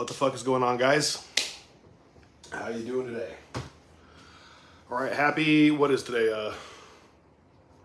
[0.00, 1.22] What the fuck is going on, guys?
[2.50, 3.34] How you doing today?
[4.90, 5.70] All right, happy.
[5.70, 6.32] What is today?
[6.32, 6.54] Uh,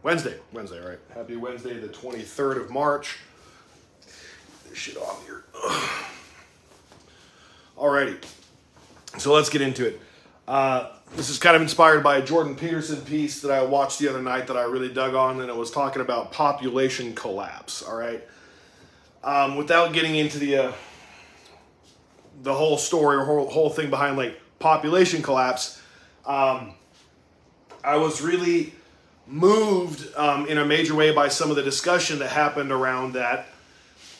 [0.01, 0.39] Wednesday.
[0.53, 0.81] Wednesday.
[0.81, 0.99] All right.
[1.13, 3.17] Happy Wednesday, the twenty third of March.
[3.99, 5.43] Get This shit off here.
[7.77, 8.23] Alrighty.
[9.17, 9.99] So let's get into it.
[10.47, 14.07] Uh, this is kind of inspired by a Jordan Peterson piece that I watched the
[14.07, 17.83] other night that I really dug on, and it was talking about population collapse.
[17.83, 18.23] All right.
[19.21, 20.71] Um, without getting into the uh,
[22.45, 25.81] the whole story or whole, whole thing behind like population collapse,
[26.25, 26.75] um,
[27.83, 28.73] I was really
[29.27, 33.47] moved um, in a major way by some of the discussion that happened around that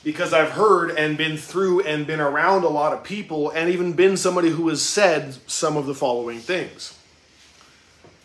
[0.04, 3.94] because I've heard and been through and been around a lot of people and even
[3.94, 6.98] been somebody who has said some of the following things.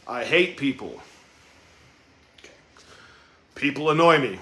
[0.09, 1.01] I hate people.
[3.55, 4.39] People annoy me.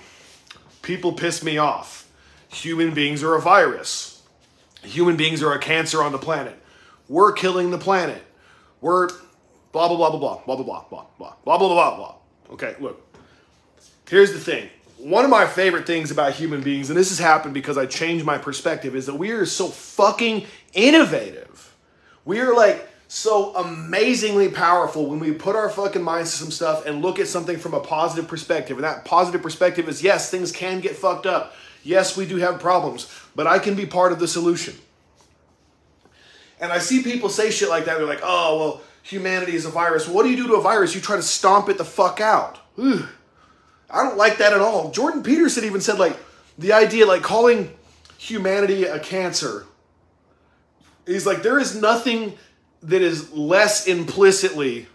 [0.83, 2.09] People piss me off.
[2.49, 4.08] Human beings are a virus.
[4.83, 6.57] Human beings are a cancer on the planet.
[7.09, 8.23] We're killing the planet.
[8.81, 9.09] We're
[9.73, 12.15] blah blah blah blah blah blah blah blah blah blah blah blah blah.
[12.51, 13.05] Okay, look.
[14.09, 17.55] Here's the thing one of my favorite things about human beings, and this has happened
[17.55, 21.77] because I changed my perspective, is that we are so fucking innovative.
[22.25, 26.85] We are like so amazingly powerful when we put our fucking minds to some stuff
[26.85, 28.77] and look at something from a positive perspective.
[28.77, 31.55] And that positive perspective is yes, things can get fucked up.
[31.83, 34.75] Yes, we do have problems, but I can be part of the solution.
[36.61, 37.99] And I see people say shit like that.
[37.99, 40.09] They're like, oh, well, humanity is a virus.
[40.09, 40.95] What do you do to a virus?
[40.95, 42.59] You try to stomp it the fuck out.
[42.79, 43.07] Ugh.
[43.91, 44.91] I don't like that at all.
[44.91, 46.17] Jordan Peterson even said like
[46.59, 47.75] the idea like calling
[48.19, 49.65] humanity a cancer.
[51.07, 52.37] He's like there is nothing
[52.83, 54.89] that is less implicitly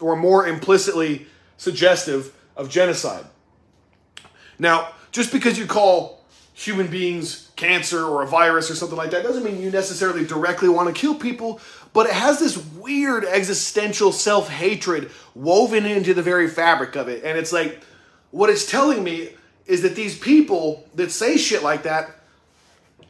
[0.00, 3.24] or more implicitly suggestive of genocide.
[4.58, 6.20] Now, just because you call
[6.54, 10.68] human beings cancer or a virus or something like that doesn't mean you necessarily directly
[10.68, 11.60] want to kill people,
[11.92, 17.22] but it has this weird existential self hatred woven into the very fabric of it.
[17.22, 17.80] And it's like,
[18.32, 19.30] what it's telling me
[19.66, 22.10] is that these people that say shit like that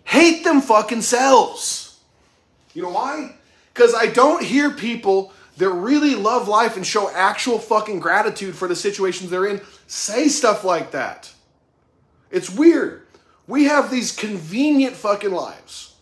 [0.04, 2.00] hate them fucking selves.
[2.74, 3.34] You know why?
[3.72, 8.68] Because I don't hear people that really love life and show actual fucking gratitude for
[8.68, 11.33] the situations they're in say stuff like that.
[12.34, 13.06] It's weird.
[13.46, 15.94] We have these convenient fucking lives.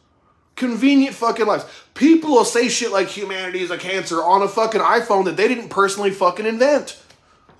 [0.56, 1.66] Convenient fucking lives.
[1.92, 5.46] People will say shit like humanity is a cancer on a fucking iPhone that they
[5.46, 6.98] didn't personally fucking invent.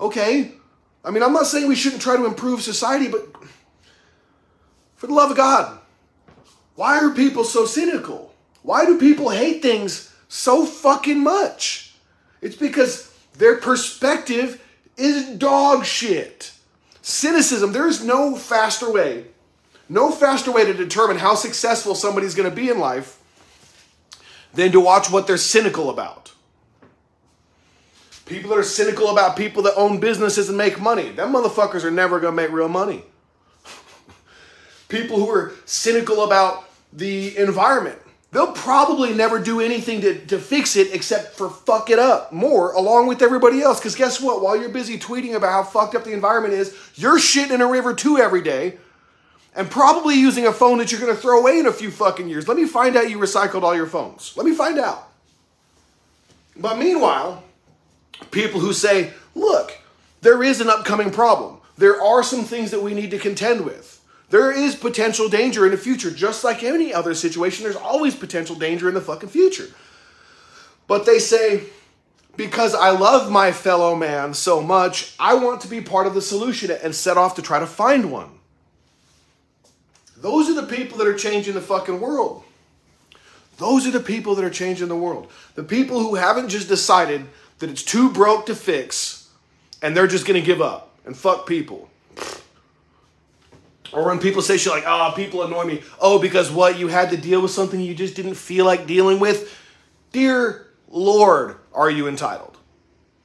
[0.01, 0.53] Okay?
[1.05, 3.21] I mean, I'm not saying we shouldn't try to improve society, but
[4.97, 5.79] for the love of God,
[6.75, 8.33] why are people so cynical?
[8.63, 11.93] Why do people hate things so fucking much?
[12.41, 14.63] It's because their perspective
[14.97, 16.52] is dog shit.
[17.03, 19.27] Cynicism, there is no faster way,
[19.89, 23.19] no faster way to determine how successful somebody's going to be in life
[24.55, 26.33] than to watch what they're cynical about.
[28.25, 31.11] People that are cynical about people that own businesses and make money.
[31.11, 33.05] Them motherfuckers are never gonna make real money.
[34.89, 37.99] people who are cynical about the environment.
[38.33, 42.73] They'll probably never do anything to, to fix it except for fuck it up more
[42.73, 43.79] along with everybody else.
[43.79, 44.41] Because guess what?
[44.41, 47.67] While you're busy tweeting about how fucked up the environment is, you're shitting in a
[47.67, 48.79] river too every day
[49.55, 52.27] and probably using a phone that you're going to throw away in a few fucking
[52.27, 52.49] years.
[52.49, 54.33] Let me find out you recycled all your phones.
[54.35, 55.09] Let me find out.
[56.57, 57.45] But meanwhile,
[58.31, 59.79] people who say, look,
[60.23, 61.59] there is an upcoming problem.
[61.77, 64.02] There are some things that we need to contend with.
[64.33, 67.65] There is potential danger in the future, just like any other situation.
[67.65, 69.69] There's always potential danger in the fucking future.
[70.87, 71.65] But they say,
[72.35, 76.23] because I love my fellow man so much, I want to be part of the
[76.23, 78.31] solution and set off to try to find one.
[80.17, 82.43] Those are the people that are changing the fucking world.
[83.59, 85.31] Those are the people that are changing the world.
[85.57, 87.27] The people who haven't just decided
[87.59, 89.29] that it's too broke to fix
[89.83, 91.91] and they're just going to give up and fuck people.
[93.93, 95.83] Or when people say shit like, oh, people annoy me.
[96.01, 96.79] Oh, because what?
[96.79, 99.59] You had to deal with something you just didn't feel like dealing with?
[100.13, 102.57] Dear Lord, are you entitled?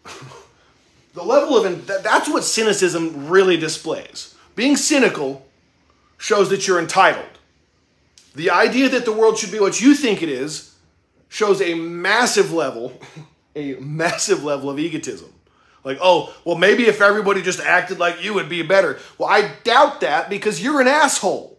[1.14, 4.36] the level of, that's what cynicism really displays.
[4.56, 5.46] Being cynical
[6.18, 7.26] shows that you're entitled.
[8.36, 10.76] The idea that the world should be what you think it is
[11.30, 13.00] shows a massive level
[13.58, 15.34] a massive level of egotism.
[15.88, 19.00] Like, oh, well, maybe if everybody just acted like you, it'd be better.
[19.18, 21.58] Well, I doubt that because you're an asshole.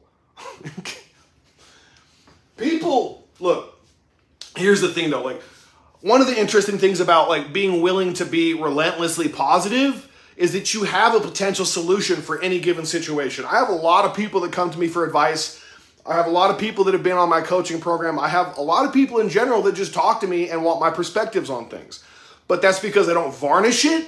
[2.57, 3.81] People, look,
[4.57, 5.43] here's the thing though, like,
[6.01, 10.73] one of the interesting things about like being willing to be relentlessly positive is that
[10.73, 13.45] you have a potential solution for any given situation.
[13.45, 15.61] I have a lot of people that come to me for advice
[16.09, 18.19] I have a lot of people that have been on my coaching program.
[18.19, 20.81] I have a lot of people in general that just talk to me and want
[20.81, 22.03] my perspectives on things.
[22.47, 24.07] But that's because I don't varnish it.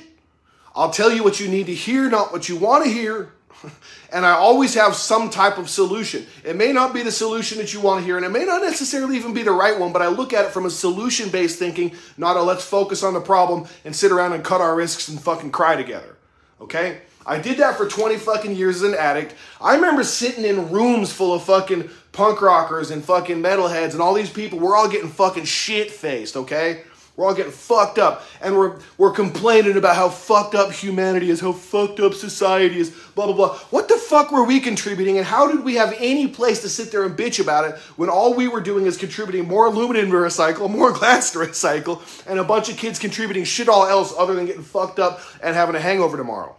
[0.75, 3.33] I'll tell you what you need to hear, not what you want to hear.
[4.13, 6.27] And I always have some type of solution.
[6.45, 8.61] It may not be the solution that you want to hear, and it may not
[8.61, 11.61] necessarily even be the right one, but I look at it from a solution based
[11.61, 15.07] thinking, not a let's focus on the problem and sit around and cut our risks
[15.07, 16.17] and fucking cry together.
[16.61, 17.03] Okay?
[17.25, 19.37] I did that for 20 fucking years as an addict.
[19.61, 24.15] I remember sitting in rooms full of fucking punk rockers and fucking metalheads and all
[24.15, 24.59] these people.
[24.59, 26.83] We're all getting fucking shit faced, okay?
[27.21, 31.39] We're all getting fucked up and we're, we're complaining about how fucked up humanity is,
[31.39, 33.59] how fucked up society is, blah, blah, blah.
[33.69, 36.91] What the fuck were we contributing and how did we have any place to sit
[36.91, 40.17] there and bitch about it when all we were doing is contributing more aluminum to
[40.17, 44.33] recycle, more glass to recycle, and a bunch of kids contributing shit all else other
[44.33, 46.57] than getting fucked up and having a hangover tomorrow?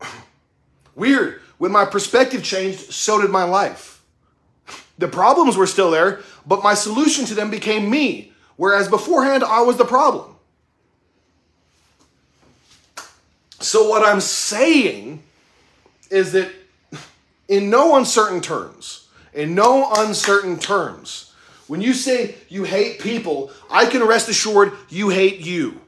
[0.94, 1.40] Weird.
[1.58, 3.94] When my perspective changed, so did my life.
[4.96, 9.62] The problems were still there, but my solution to them became me, whereas beforehand I
[9.62, 10.34] was the problem.
[13.60, 15.22] So, what I'm saying
[16.10, 16.50] is that
[17.48, 21.32] in no uncertain terms, in no uncertain terms,
[21.66, 25.80] when you say you hate people, I can rest assured you hate you.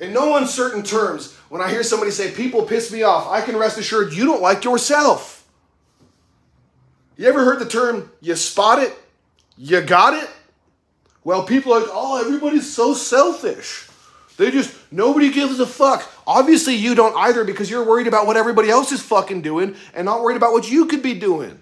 [0.00, 3.56] In no uncertain terms, when I hear somebody say people piss me off, I can
[3.56, 5.43] rest assured you don't like yourself.
[7.16, 8.92] You ever heard the term you spot it?
[9.56, 10.28] You got it?
[11.22, 13.88] Well, people are like, oh, everybody's so selfish.
[14.36, 16.10] They just, nobody gives a fuck.
[16.26, 20.04] Obviously, you don't either because you're worried about what everybody else is fucking doing and
[20.06, 21.60] not worried about what you could be doing.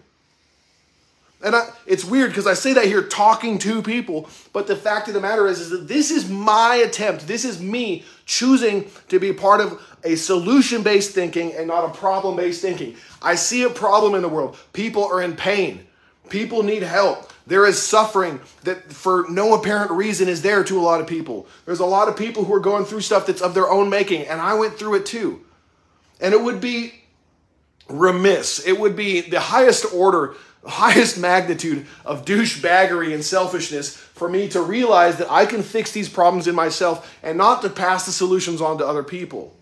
[1.42, 5.08] And I, it's weird because I say that here talking to people, but the fact
[5.08, 7.26] of the matter is, is that this is my attempt.
[7.26, 11.92] This is me choosing to be part of a solution based thinking and not a
[11.92, 12.96] problem based thinking.
[13.20, 14.56] I see a problem in the world.
[14.72, 15.84] People are in pain.
[16.28, 17.32] People need help.
[17.46, 21.48] There is suffering that for no apparent reason is there to a lot of people.
[21.66, 24.28] There's a lot of people who are going through stuff that's of their own making,
[24.28, 25.44] and I went through it too.
[26.20, 26.94] And it would be
[27.88, 30.36] remiss, it would be the highest order
[30.66, 36.08] highest magnitude of douchebaggery and selfishness for me to realize that I can fix these
[36.08, 39.54] problems in myself and not to pass the solutions on to other people.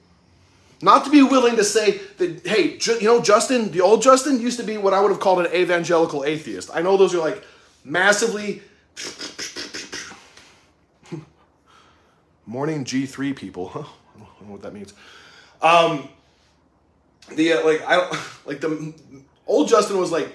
[0.82, 4.58] Not to be willing to say that, hey, you know, Justin, the old Justin used
[4.58, 6.70] to be what I would have called an evangelical atheist.
[6.72, 7.44] I know those are like
[7.84, 8.62] massively
[12.46, 13.70] morning G3 people.
[13.74, 14.94] I don't know what that means.
[15.60, 16.08] Um,
[17.34, 18.94] the uh, like I don't like the
[19.46, 20.34] old Justin was like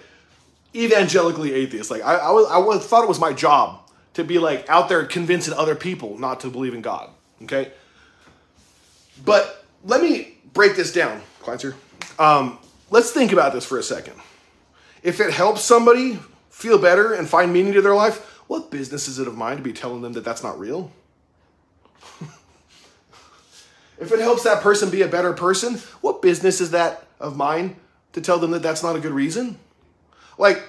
[0.76, 1.90] evangelically atheist.
[1.90, 3.82] Like I, I was, I was, thought it was my job
[4.14, 7.10] to be like out there convincing other people not to believe in God.
[7.44, 7.72] Okay,
[9.24, 11.76] but let me break this down, Kleinser.
[12.20, 14.16] Um, let's think about this for a second.
[15.04, 16.20] If it helps somebody
[16.50, 19.64] feel better and find meaning to their life, what business is it of mine to
[19.64, 20.92] be telling them that that's not real?
[24.00, 27.76] if it helps that person be a better person, what business is that of mine
[28.14, 29.58] to tell them that that's not a good reason?
[30.38, 30.64] Like,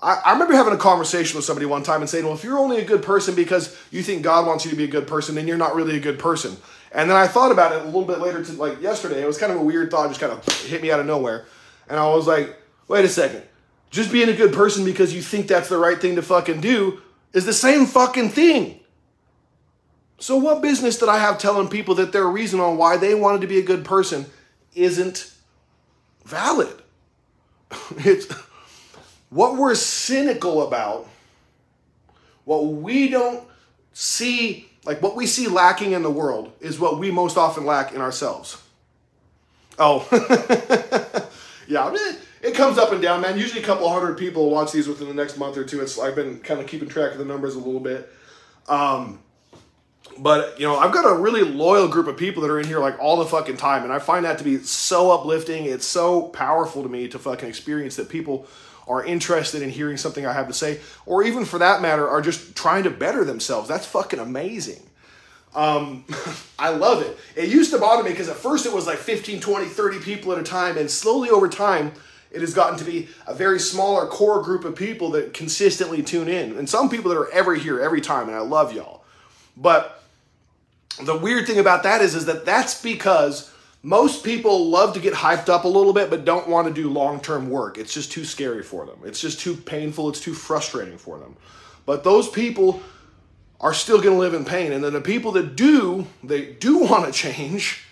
[0.00, 2.58] I, I remember having a conversation with somebody one time and saying, well, if you're
[2.58, 5.34] only a good person because you think God wants you to be a good person,
[5.34, 6.56] then you're not really a good person.
[6.92, 9.22] And then I thought about it a little bit later, to like yesterday.
[9.22, 11.46] It was kind of a weird thought, just kind of hit me out of nowhere.
[11.88, 12.56] And I was like,
[12.86, 13.42] wait a second.
[13.90, 17.00] Just being a good person because you think that's the right thing to fucking do
[17.32, 18.80] is the same fucking thing.
[20.18, 23.40] So, what business did I have telling people that their reason on why they wanted
[23.42, 24.26] to be a good person
[24.74, 25.32] isn't
[26.24, 26.82] valid?
[27.98, 28.26] it's
[29.30, 31.08] what we're cynical about,
[32.44, 33.46] what we don't
[33.92, 37.92] see, like what we see lacking in the world, is what we most often lack
[37.92, 38.62] in ourselves.
[39.78, 40.06] Oh,
[41.68, 41.94] yeah,
[42.42, 43.38] it comes up and down, man.
[43.38, 45.80] Usually a couple hundred people watch these within the next month or two.
[45.80, 48.10] It's I've been kind of keeping track of the numbers a little bit.
[48.68, 49.20] Um,
[50.18, 52.80] but you know, I've got a really loyal group of people that are in here
[52.80, 55.66] like all the fucking time, and I find that to be so uplifting.
[55.66, 58.46] It's so powerful to me to fucking experience that people
[58.88, 62.22] are interested in hearing something I have to say, or even for that matter, are
[62.22, 63.68] just trying to better themselves.
[63.68, 64.82] That's fucking amazing.
[65.54, 66.04] Um,
[66.58, 67.16] I love it.
[67.36, 70.32] It used to bother me because at first it was like 15, 20, 30 people
[70.32, 71.92] at a time, and slowly over time,
[72.30, 76.28] it has gotten to be a very smaller core group of people that consistently tune
[76.28, 76.58] in.
[76.58, 79.04] And some people that are ever here every time, and I love y'all.
[79.56, 80.02] But
[81.02, 83.52] the weird thing about that is, is that that's because
[83.82, 86.90] most people love to get hyped up a little bit but don't want to do
[86.90, 90.98] long-term work it's just too scary for them it's just too painful it's too frustrating
[90.98, 91.36] for them
[91.86, 92.82] but those people
[93.60, 96.78] are still going to live in pain and then the people that do they do
[96.84, 97.84] want to change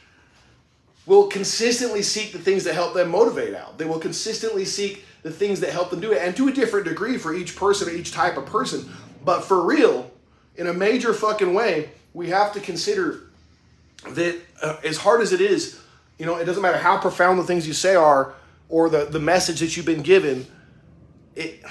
[1.06, 3.78] will consistently seek the things that help them motivate out.
[3.78, 6.86] They will consistently seek the things that help them do it, and to a different
[6.86, 8.88] degree for each person or each type of person.
[9.24, 10.10] But for real,
[10.56, 13.25] in a major fucking way, we have to consider
[14.04, 15.80] that uh, as hard as it is,
[16.18, 18.34] you know, it doesn't matter how profound the things you say are
[18.68, 20.46] or the, the message that you've been given,
[21.34, 21.62] it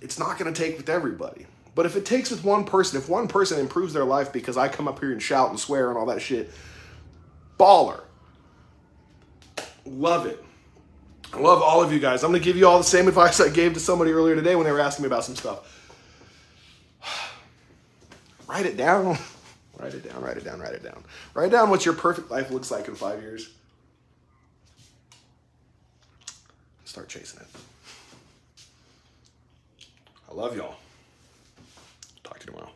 [0.00, 1.46] it's not going to take with everybody.
[1.74, 4.68] But if it takes with one person, if one person improves their life because I
[4.68, 6.50] come up here and shout and swear and all that shit,
[7.58, 8.00] baller.
[9.84, 10.42] Love it.
[11.32, 12.22] I love all of you guys.
[12.22, 14.54] I'm going to give you all the same advice I gave to somebody earlier today
[14.54, 15.72] when they were asking me about some stuff.
[18.48, 19.18] write it down.
[19.78, 21.04] write it down, write it down, write it down.
[21.34, 23.50] Write down what your perfect life looks like in five years.
[26.84, 27.46] Start chasing it.
[30.30, 30.76] I love y'all.
[32.24, 32.75] Talk to you tomorrow.